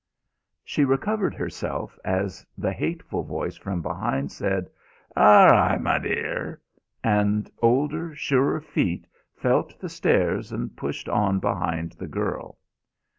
[0.63, 4.67] She recovered herself as the hateful voice from behind said,
[5.15, 6.57] "Aw ri', m'dear,"
[7.03, 12.57] and older, surer feet felt the stairs and pushed on behind the girl.